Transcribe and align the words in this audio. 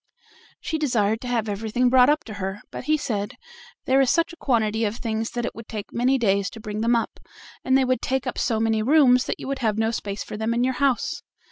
She 0.59 0.79
desired 0.79 1.21
to 1.21 1.27
have 1.27 1.47
everything 1.47 1.87
brought 1.87 2.09
up 2.09 2.23
to 2.23 2.33
her, 2.41 2.63
but 2.71 2.85
he 2.85 2.97
said: 2.97 3.35
"There 3.85 4.01
is 4.01 4.09
such 4.09 4.33
a 4.33 4.35
quantity 4.35 4.83
of 4.83 4.95
things 4.97 5.29
that 5.29 5.45
it 5.45 5.53
would 5.53 5.67
take 5.67 5.93
many 5.93 6.17
days 6.17 6.49
to 6.49 6.59
bring 6.59 6.81
them 6.81 6.95
up, 6.95 7.19
and 7.63 7.77
they 7.77 7.85
would 7.85 8.01
take 8.01 8.25
up 8.25 8.39
so 8.39 8.59
many 8.59 8.81
rooms 8.81 9.25
that 9.25 9.39
you 9.39 9.47
would 9.47 9.59
have 9.59 9.77
no 9.77 9.91
space 9.91 10.23
for 10.23 10.37
them 10.37 10.55
in 10.55 10.63
your 10.63 10.73
house." 10.81 11.21